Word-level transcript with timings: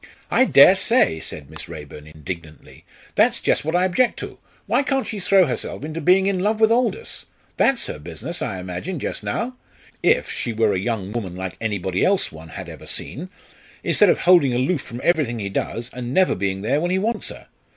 "I 0.31 0.45
dare 0.45 0.75
say!" 0.75 1.19
said 1.19 1.47
Miss 1.51 1.69
Raeburn, 1.69 2.07
indignantly. 2.07 2.85
"That's 3.13 3.39
just 3.39 3.63
what 3.63 3.75
I 3.75 3.85
object 3.85 4.17
to. 4.21 4.39
Why 4.65 4.81
can't 4.81 5.05
she 5.05 5.19
throw 5.19 5.45
herself 5.45 5.83
into 5.83 6.01
being 6.01 6.25
in 6.25 6.39
love 6.39 6.59
with 6.59 6.71
Aldous! 6.71 7.27
That's 7.57 7.85
her 7.85 7.99
business, 7.99 8.41
I 8.41 8.57
imagine, 8.57 8.97
just 8.97 9.21
now 9.23 9.55
if 10.01 10.31
she 10.31 10.53
were 10.53 10.73
a 10.73 10.79
young 10.79 11.11
woman 11.11 11.35
like 11.35 11.55
anybody 11.61 12.03
else 12.03 12.31
one 12.31 12.49
had 12.49 12.67
ever 12.67 12.87
seen 12.87 13.29
instead 13.83 14.09
of 14.09 14.21
holding 14.21 14.55
aloof 14.55 14.81
from 14.81 15.01
everything 15.03 15.37
he 15.37 15.49
does, 15.49 15.91
and 15.93 16.15
never 16.15 16.33
being 16.33 16.63
there 16.63 16.81
when 16.81 16.89
he 16.89 16.97
wants 16.97 17.29
her. 17.29 17.45